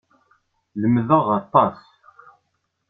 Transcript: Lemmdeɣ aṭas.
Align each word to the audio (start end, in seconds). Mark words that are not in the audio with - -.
Lemmdeɣ 0.79 1.25
aṭas. 1.39 1.77